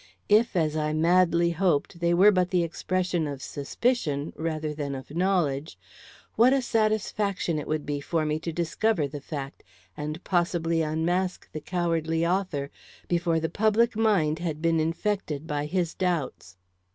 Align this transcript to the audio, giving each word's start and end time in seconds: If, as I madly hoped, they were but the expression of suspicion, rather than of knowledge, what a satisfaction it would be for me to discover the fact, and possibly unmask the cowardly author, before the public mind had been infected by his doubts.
If, 0.29 0.55
as 0.55 0.75
I 0.75 0.93
madly 0.93 1.51
hoped, 1.51 1.99
they 1.99 2.11
were 2.11 2.31
but 2.31 2.49
the 2.49 2.63
expression 2.63 3.27
of 3.27 3.43
suspicion, 3.43 4.33
rather 4.35 4.73
than 4.73 4.95
of 4.95 5.11
knowledge, 5.15 5.77
what 6.35 6.53
a 6.53 6.61
satisfaction 6.63 7.59
it 7.59 7.67
would 7.67 7.85
be 7.85 8.01
for 8.01 8.25
me 8.25 8.39
to 8.39 8.51
discover 8.51 9.07
the 9.07 9.21
fact, 9.21 9.61
and 9.95 10.23
possibly 10.23 10.81
unmask 10.81 11.51
the 11.51 11.61
cowardly 11.61 12.25
author, 12.25 12.71
before 13.07 13.39
the 13.39 13.47
public 13.47 13.95
mind 13.95 14.39
had 14.39 14.59
been 14.59 14.79
infected 14.79 15.45
by 15.45 15.67
his 15.67 15.93
doubts. 15.93 16.57